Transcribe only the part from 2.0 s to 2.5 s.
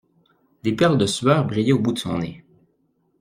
nez.